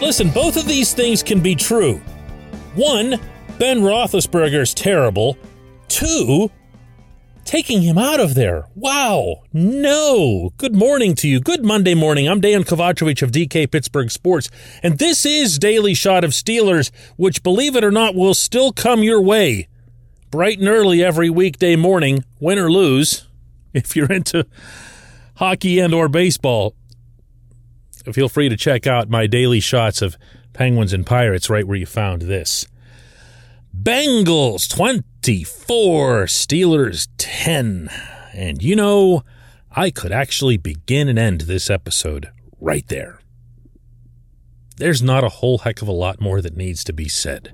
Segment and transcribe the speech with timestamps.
[0.00, 1.98] Listen, both of these things can be true.
[2.74, 3.18] One,
[3.58, 5.38] Ben Roethlisberger's terrible.
[5.88, 6.50] Two,
[7.46, 8.66] taking him out of there.
[8.74, 9.44] Wow.
[9.54, 10.52] No.
[10.58, 11.40] Good morning to you.
[11.40, 12.28] Good Monday morning.
[12.28, 14.50] I'm Dan Kovacevic of DK Pittsburgh Sports,
[14.82, 19.02] and this is Daily Shot of Steelers, which, believe it or not, will still come
[19.02, 19.66] your way
[20.30, 23.26] bright and early every weekday morning, win or lose,
[23.72, 24.46] if you're into
[25.36, 26.74] hockey and or baseball.
[28.12, 30.16] Feel free to check out my daily shots of
[30.52, 32.66] Penguins and Pirates right where you found this.
[33.76, 37.88] Bengals 24, Steelers 10.
[38.32, 39.22] And you know,
[39.70, 43.20] I could actually begin and end this episode right there.
[44.76, 47.52] There's not a whole heck of a lot more that needs to be said.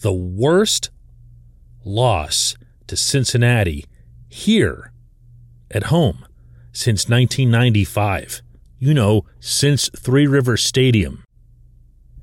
[0.00, 0.90] The worst
[1.84, 2.56] loss
[2.86, 3.86] to Cincinnati
[4.28, 4.92] here
[5.70, 6.24] at home
[6.72, 8.42] since 1995.
[8.82, 11.22] You know, since Three Rivers Stadium.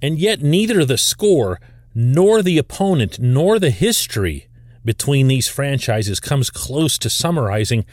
[0.01, 1.57] And yet, neither the score
[1.95, 4.49] nor the opponent, nor the history
[4.83, 7.85] between these franchises comes close to summarizing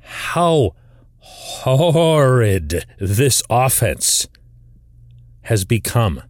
[0.00, 0.74] how
[1.20, 4.26] horrid this offense
[5.42, 6.20] has become.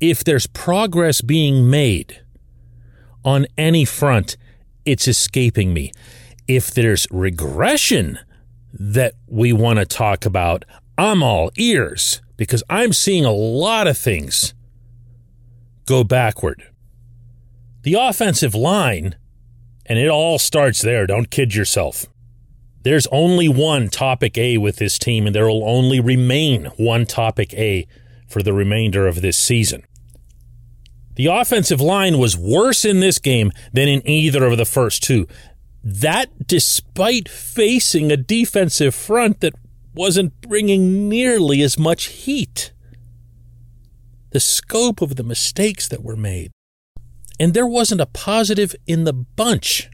[0.00, 2.20] If there's progress being made
[3.24, 4.36] on any front,
[4.84, 5.92] it's escaping me.
[6.48, 8.18] If there's regression
[8.72, 10.64] that we want to talk about,
[10.96, 14.54] I'm all ears because I'm seeing a lot of things
[15.86, 16.64] go backward.
[17.82, 19.16] The offensive line,
[19.86, 22.06] and it all starts there, don't kid yourself.
[22.82, 27.54] There's only one topic A with this team, and there will only remain one topic
[27.54, 27.86] A
[28.28, 29.84] for the remainder of this season.
[31.14, 35.28] The offensive line was worse in this game than in either of the first two.
[35.82, 39.54] That despite facing a defensive front that
[39.94, 42.72] wasn't bringing nearly as much heat
[44.30, 46.50] the scope of the mistakes that were made.
[47.38, 49.90] And there wasn't a positive in the bunch.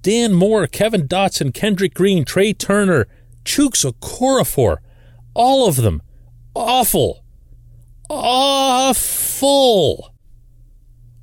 [0.00, 3.06] Dan Moore, Kevin Dotson, Kendrick Green, Trai Turner,
[3.44, 4.78] Chuks Okorafor,
[5.34, 6.00] all of them
[6.54, 7.24] awful.
[8.10, 10.12] Awful.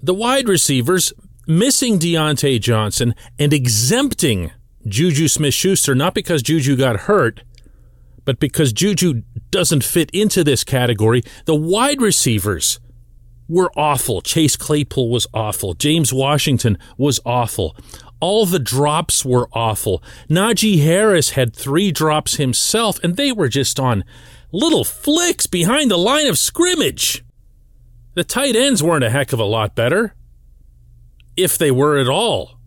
[0.02, 1.14] The wide receivers
[1.50, 4.52] missing Diontae Johnson and exempting
[4.88, 7.42] Juju Smith Schuster, not because Juju got hurt,
[8.24, 12.80] but because Juju doesn't fit into this category, the wide receivers
[13.48, 14.22] were awful.
[14.22, 15.74] Chase Claypool was awful.
[15.74, 17.76] James Washington was awful.
[18.20, 20.04] All the drops were awful.
[20.30, 24.04] Najee Harris had three drops himself, and they were just on
[24.52, 27.24] little flicks behind the line of scrimmage.
[28.14, 30.14] The tight ends weren't a heck of a lot better,
[31.44, 32.60] if they were at all.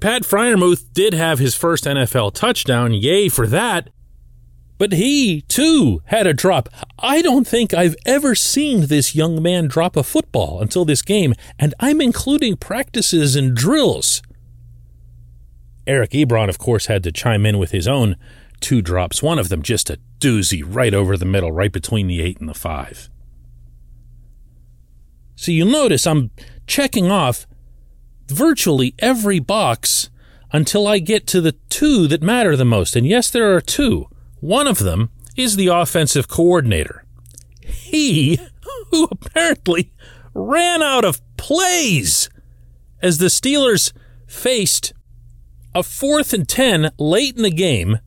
[0.00, 3.88] Pat Freiermuth did have his first NFL touchdown, yay for that,
[4.78, 6.68] but he, too, had a drop.
[6.98, 11.32] I don't think I've ever seen this young man drop a football until this game,
[11.58, 14.20] and I'm including practices and drills.
[15.86, 18.16] Eric Ebron, of course, had to chime in with his own
[18.60, 22.20] two drops, one of them just a doozy right over the middle, right between the
[22.20, 23.08] eight and the five.
[25.36, 26.30] So you'll notice I'm
[26.66, 27.46] checking off
[28.28, 30.10] virtually every box
[30.52, 32.96] until I get to the two that matter the most.
[32.96, 34.08] And yes, there are two.
[34.40, 37.04] One of them is the offensive coordinator.
[37.60, 38.38] He,
[38.90, 39.92] who apparently
[40.34, 42.28] ran out of plays
[43.02, 43.92] as the Steelers
[44.26, 44.92] faced
[45.74, 47.98] a fourth and 10 late in the game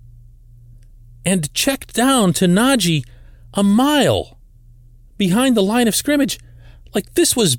[1.25, 3.05] and checked down to Najee
[3.53, 4.39] a mile
[5.17, 6.39] behind the line of scrimmage.
[6.93, 7.57] Like this was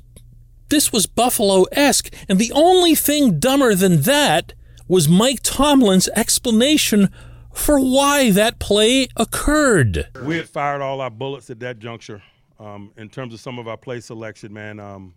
[0.71, 2.11] this was Buffalo esque.
[2.27, 4.53] And the only thing dumber than that
[4.87, 7.09] was Mike Tomlin's explanation
[7.53, 10.07] for why that play occurred.
[10.23, 12.23] We had fired all our bullets at that juncture.
[12.59, 15.13] Um, in terms of some of our play selection, man, um,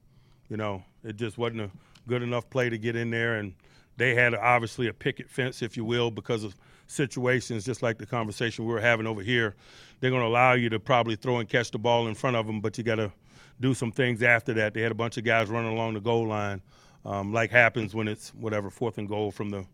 [0.48, 1.71] you know, it just wasn't a
[2.09, 3.36] good enough play to get in there.
[3.36, 3.54] And
[3.97, 8.07] they had obviously a picket fence, if you will, because of situations just like the
[8.07, 9.54] conversation we were having over here.
[10.00, 12.47] They're going to allow you to probably throw and catch the ball in front of
[12.47, 13.12] them, but you got to
[13.60, 14.74] do some things after that.
[14.74, 16.62] They had a bunch of guys running along the goal line,
[17.04, 19.66] um, like happens when it's whatever fourth and goal from the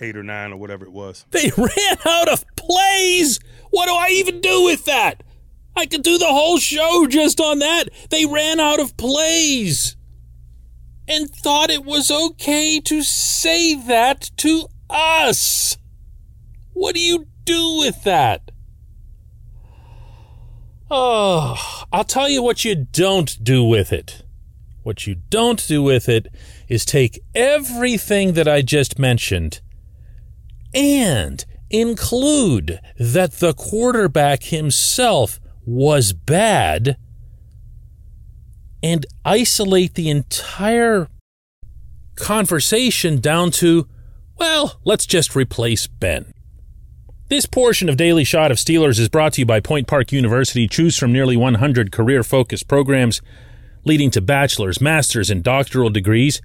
[0.00, 1.26] eight or nine or whatever it was.
[1.30, 3.40] They ran out of plays.
[3.70, 5.22] What do I even do with that?
[5.76, 7.84] I could do the whole show just on that.
[8.10, 9.96] They ran out of plays
[11.06, 15.78] and thought it was okay to say that to us.
[16.72, 18.50] What do you do with that?
[20.90, 24.22] Oh, I'll tell you what you don't do with it.
[24.82, 26.28] What you don't do with it
[26.68, 29.60] is take everything that I just mentioned
[30.72, 36.96] and include that the quarterback himself was bad
[38.82, 41.08] and isolate the entire
[42.16, 43.86] conversation down to,
[44.36, 46.32] well, let's just replace Ben.
[47.28, 50.66] This portion of Daily Shot of Steelers is brought to you by Point Park University.
[50.66, 53.20] Choose from nearly 100 career focused programs
[53.84, 56.40] leading to bachelor's, master's, and doctoral degrees.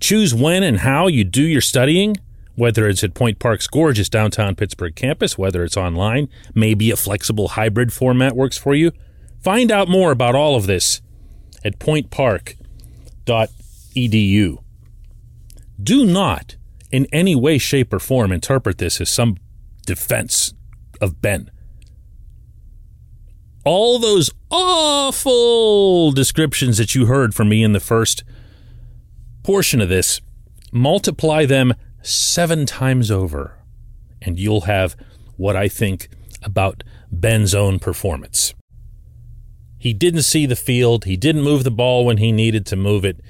[0.00, 2.16] Choose when and how you do your studying,
[2.54, 7.48] whether it's at Point Park's gorgeous downtown Pittsburgh campus, whether it's online, maybe a flexible
[7.48, 8.92] hybrid format works for you.
[9.42, 11.02] Find out more about all of this
[11.62, 14.58] at pointpark.edu.
[15.82, 16.56] Do not,
[16.90, 19.36] in any way, shape, or form, interpret this as some
[19.86, 20.52] defense
[21.00, 21.50] of Ben.
[23.64, 28.22] All those awful descriptions that you heard from me in the first
[29.42, 30.20] portion of this,
[30.72, 33.56] multiply them seven times over,
[34.20, 34.96] and you'll have
[35.36, 36.08] what I think
[36.42, 38.54] about Ben's own performance.
[39.78, 41.04] He didn't see the field.
[41.04, 43.20] He didn't move the ball when he needed to move it.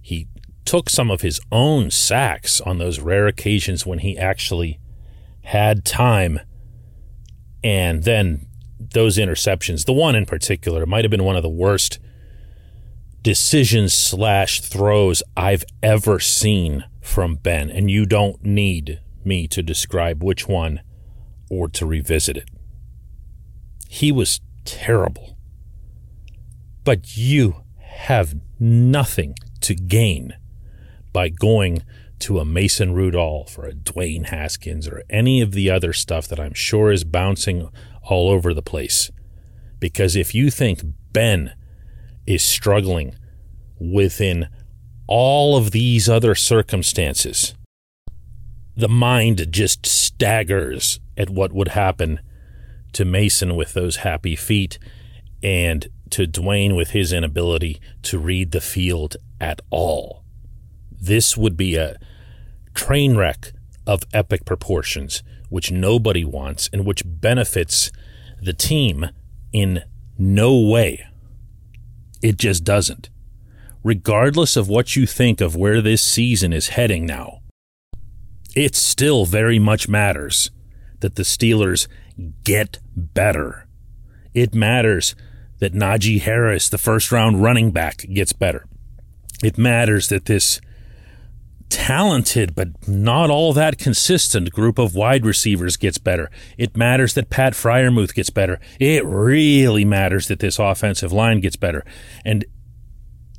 [0.00, 0.28] He
[0.64, 4.78] took some of his own sacks on those rare occasions when he actually
[5.46, 6.40] had time.
[7.62, 8.46] And then
[8.80, 12.00] those interceptions, the one in particular, might have been one of the worst
[13.22, 17.70] decisions slash throws I've ever seen from Ben.
[17.70, 20.80] And you don't need me to describe which one
[21.48, 22.50] or to revisit it.
[23.88, 25.38] He was terrible.
[26.82, 30.34] But you have nothing to gain
[31.12, 31.82] by going
[32.20, 36.40] to a Mason Rudolph or a Dwayne Haskins or any of the other stuff that
[36.40, 37.68] I'm sure is bouncing
[38.02, 39.10] all over the place.
[39.78, 40.82] Because if you think
[41.12, 41.54] Ben
[42.26, 43.14] is struggling
[43.78, 44.48] within
[45.06, 47.54] all of these other circumstances,
[48.76, 52.20] the mind just staggers at what would happen
[52.92, 54.78] to Mason with those happy feet
[55.42, 60.25] and to Dwayne with his inability to read the field at all.
[61.06, 61.98] This would be a
[62.74, 63.52] train wreck
[63.86, 67.92] of epic proportions, which nobody wants and which benefits
[68.42, 69.10] the team
[69.52, 69.84] in
[70.18, 71.06] no way.
[72.22, 73.08] It just doesn't.
[73.84, 77.38] Regardless of what you think of where this season is heading now,
[78.56, 80.50] it still very much matters
[81.00, 81.86] that the Steelers
[82.42, 83.68] get better.
[84.34, 85.14] It matters
[85.60, 88.66] that Najee Harris, the first round running back, gets better.
[89.40, 90.60] It matters that this
[91.68, 96.30] talented but not all that consistent group of wide receivers gets better.
[96.56, 98.60] It matters that Pat Freiermuth gets better.
[98.80, 101.84] It really matters that this offensive line gets better.
[102.24, 102.44] And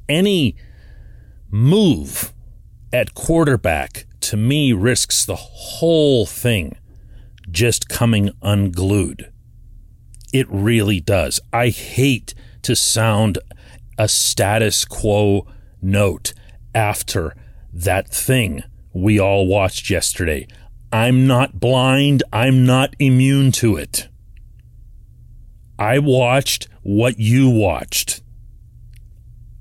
[0.09, 0.55] any
[1.49, 2.33] move
[2.93, 6.77] at quarterback to me risks the whole thing
[7.49, 9.31] just coming unglued.
[10.33, 11.39] It really does.
[11.53, 12.33] I hate
[12.63, 13.39] to sound
[13.97, 15.47] a status quo
[15.81, 16.33] note
[16.75, 17.33] after
[17.83, 18.63] that thing
[18.93, 20.47] we all watched yesterday.
[20.91, 22.23] I'm not blind.
[22.33, 24.07] I'm not immune to it.
[25.77, 28.21] I watched what you watched.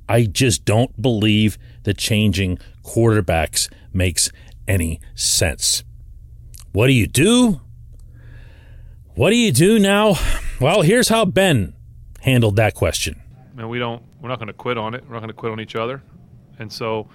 [0.09, 4.31] I just don't believe that changing quarterbacks makes
[4.67, 5.85] any sense.
[6.73, 7.61] What do you do?
[9.15, 10.15] What do you do now?
[10.61, 11.75] Well, here's how Ben
[12.21, 13.21] handled that question.
[13.55, 14.03] Man, we don't.
[14.23, 15.05] We're not going to quit on it.
[15.07, 16.03] We're not going to quit on each other,
[16.59, 17.09] and so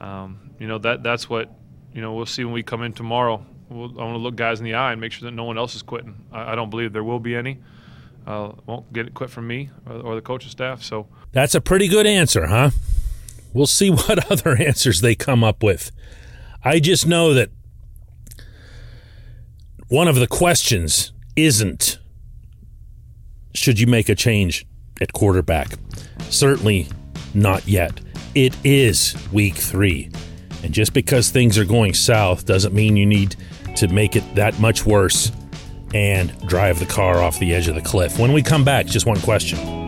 [0.00, 1.50] um, you know that that's what
[1.92, 3.44] you know we'll see when we come in tomorrow.
[3.68, 5.58] We'll, I want to look guys in the eye and make sure that no one
[5.58, 6.24] else is quitting.
[6.32, 7.58] I, I don't believe there will be any.
[8.26, 10.82] Uh, won't get it quit from me or, or the coaching staff.
[10.82, 12.70] So that's a pretty good answer, huh?
[13.52, 15.90] We'll see what other answers they come up with.
[16.64, 17.50] I just know that
[19.88, 21.98] one of the questions isn't
[23.54, 24.66] should you make a change
[25.00, 25.72] at quarterback?
[26.28, 26.88] Certainly
[27.34, 28.00] not yet.
[28.34, 30.10] It is week three.
[30.62, 33.34] And just because things are going south doesn't mean you need
[33.76, 35.32] to make it that much worse
[35.94, 38.18] and drive the car off the edge of the cliff.
[38.18, 39.79] When we come back, just one question.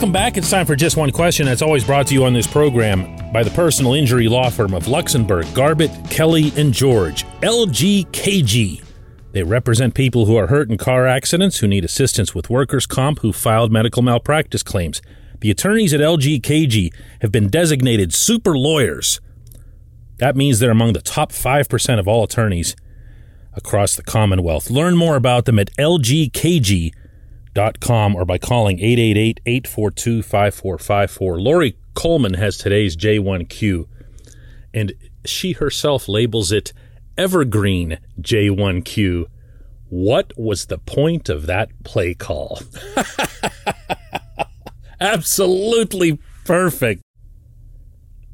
[0.00, 0.38] Welcome back.
[0.38, 1.44] It's time for Just One Question.
[1.44, 4.84] That's always brought to you on this program by the personal injury law firm of
[4.84, 8.82] Luxenberg, Garbett, Kelly, and George, LGKG.
[9.32, 13.18] They represent people who are hurt in car accidents, who need assistance with workers' comp,
[13.18, 15.02] who filed medical malpractice claims.
[15.40, 19.20] The attorneys at LGKG have been designated super lawyers.
[20.16, 22.74] That means they're among the top 5% of all attorneys
[23.52, 24.70] across the Commonwealth.
[24.70, 26.96] Learn more about them at lgkg.com
[27.54, 31.40] or by calling 888 842 5454.
[31.40, 33.86] Lori Coleman has today's J1Q,
[34.72, 34.92] and
[35.24, 36.72] she herself labels it
[37.18, 39.26] Evergreen J1Q.
[39.88, 42.60] What was the point of that play call?
[45.00, 47.02] Absolutely perfect.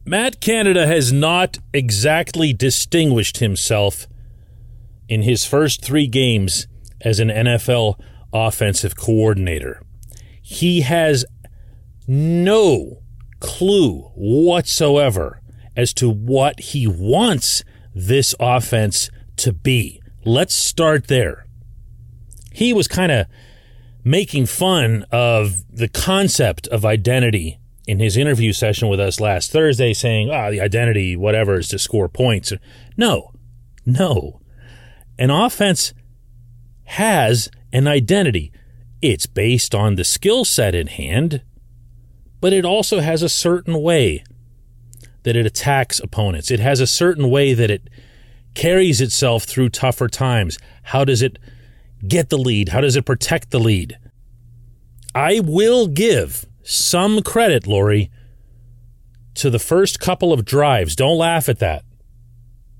[0.04, 4.06] Matt Canada has not exactly distinguished himself
[5.08, 6.68] in his first three games
[7.00, 7.98] as an NFL
[8.36, 9.82] offensive coordinator.
[10.42, 11.24] He has
[12.06, 13.02] no
[13.40, 15.40] clue whatsoever
[15.74, 17.64] as to what he wants
[17.94, 20.00] this offense to be.
[20.24, 21.46] Let's start there.
[22.52, 23.26] He was kind of
[24.04, 29.92] making fun of the concept of identity in his interview session with us last Thursday,
[29.92, 32.52] saying, ah, oh, the identity, whatever, is to score points.
[32.96, 33.32] No,
[33.84, 34.40] no.
[35.18, 35.94] An offense
[36.84, 38.50] has an identity.
[39.02, 41.42] It's based on the skill set in hand,
[42.40, 44.24] but it also has a certain way
[45.24, 46.50] that it attacks opponents.
[46.50, 47.90] It has a certain way that it
[48.54, 50.58] carries itself through tougher times.
[50.84, 51.38] How does it
[52.08, 52.70] get the lead?
[52.70, 53.98] How does it protect the lead?
[55.14, 58.10] I will give some credit, Lori,
[59.34, 60.96] to the first couple of drives.
[60.96, 61.84] Don't laugh at that.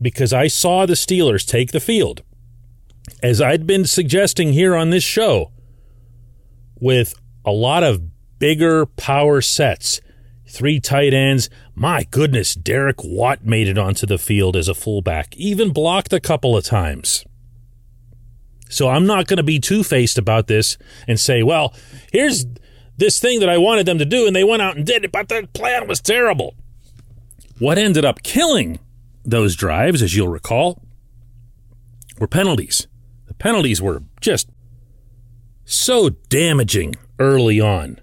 [0.01, 2.23] Because I saw the Steelers take the field,
[3.23, 5.53] as I'd been suggesting here on this show,
[6.81, 8.03] with a lot of
[8.39, 10.01] bigger power sets,
[10.49, 11.49] three tight ends.
[11.75, 16.21] My goodness, Derek Watt made it onto the field as a fullback, even blocked a
[16.21, 17.25] couple of times.
[18.69, 21.75] So I'm not going to be two faced about this and say, well,
[22.13, 22.47] here's
[22.97, 25.13] this thing that I wanted them to do, and they went out and did it,
[25.13, 26.55] but their plan was terrible.
[27.59, 28.81] What ended up killing
[29.25, 30.83] those drives, as you'll recall,
[32.19, 32.87] were penalties.
[33.39, 34.49] Penalties were just
[35.65, 38.01] so damaging early on.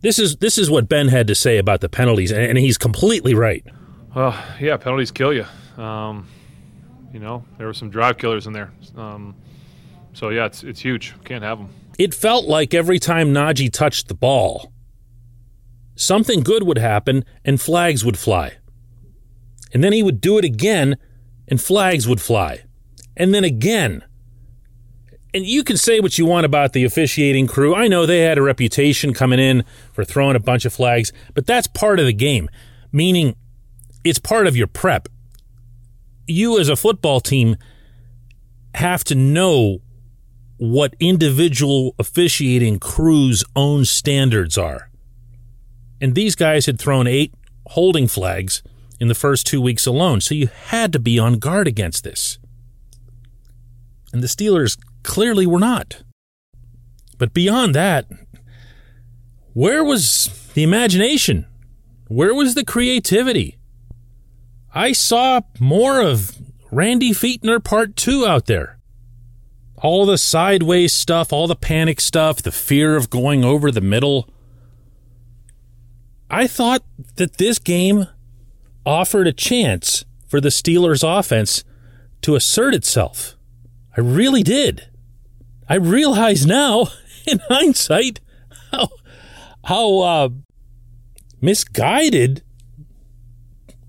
[0.00, 3.34] This is this is what Ben had to say about the penalties, and he's completely
[3.34, 3.64] right.
[4.14, 5.44] Well, yeah, penalties kill you.
[5.82, 6.28] Um,
[7.12, 8.72] you know, there were some drive killers in there.
[8.96, 9.34] Um,
[10.12, 11.14] so yeah, it's it's huge.
[11.24, 11.68] Can't have them.
[11.98, 14.72] It felt like every time Najee touched the ball,
[15.96, 18.56] something good would happen and flags would fly.
[19.74, 20.96] And then he would do it again
[21.48, 22.62] and flags would fly.
[23.18, 24.02] And then again.
[25.34, 27.74] And you can say what you want about the officiating crew.
[27.74, 31.46] I know they had a reputation coming in for throwing a bunch of flags, but
[31.46, 32.48] that's part of the game,
[32.92, 33.36] meaning
[34.04, 35.08] it's part of your prep
[36.28, 37.56] you as a football team
[38.74, 39.78] have to know
[40.58, 44.90] what individual officiating crews' own standards are.
[46.00, 47.34] And these guys had thrown eight
[47.68, 48.62] holding flags
[49.00, 52.38] in the first two weeks alone, so you had to be on guard against this.
[54.12, 56.02] And the Steelers clearly were not.
[57.18, 58.06] But beyond that,
[59.52, 61.46] where was the imagination?
[62.08, 63.58] Where was the creativity?
[64.74, 66.38] I saw more of
[66.70, 68.78] Randy Fichtner Part 2 out there.
[69.76, 74.28] All the sideways stuff, all the panic stuff, the fear of going over the middle.
[76.30, 76.82] I thought
[77.16, 78.06] that this game
[78.84, 81.64] offered a chance for the Steelers' offense
[82.22, 83.37] to assert itself.
[83.98, 84.86] I really did.
[85.68, 86.86] I realize now,
[87.26, 88.20] in hindsight,
[88.70, 88.90] how
[89.64, 90.28] how uh,
[91.40, 92.44] misguided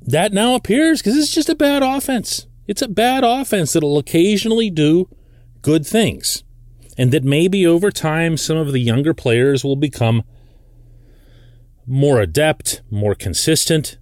[0.01, 2.47] that now appears because it's just a bad offense.
[2.65, 5.07] It's a bad offense that'll occasionally do
[5.61, 6.43] good things.
[6.97, 10.23] And that maybe over time, some of the younger players will become
[11.85, 13.98] more adept, more consistent.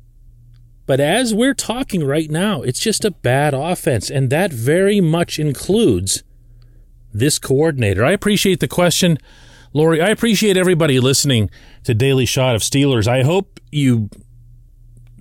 [0.88, 4.10] But as we're talking right now, it's just a bad offense.
[4.10, 6.24] And that very much includes
[7.14, 8.04] this coordinator.
[8.04, 9.18] I appreciate the question,
[9.74, 10.02] Lori.
[10.02, 11.50] I appreciate everybody listening
[11.84, 13.08] to Daily Shot of Steelers.
[13.08, 14.10] I hope you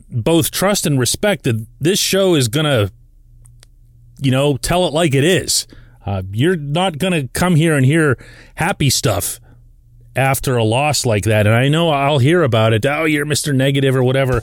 [0.08, 2.92] both trust and respect that this show is going to,
[4.20, 5.66] you know, tell it like it is.
[6.06, 8.16] Uh, you're not going to come here and hear
[8.54, 9.40] happy stuff
[10.14, 11.46] after a loss like that.
[11.46, 12.86] And I know I'll hear about it.
[12.86, 13.54] Oh, you're Mr.
[13.54, 14.42] Negative or whatever,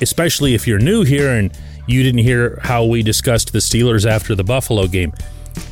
[0.00, 4.34] especially if you're new here and you didn't hear how we discussed the Steelers after
[4.34, 5.12] the Buffalo game.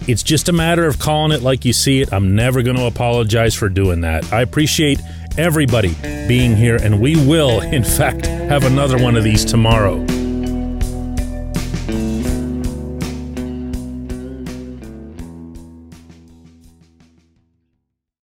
[0.06, 2.12] It's just a matter of calling it like you see it.
[2.12, 4.32] I'm never going to apologize for doing that.
[4.32, 5.00] I appreciate
[5.38, 5.94] everybody
[6.28, 10.04] being here, and we will, in fact, have another one of these tomorrow.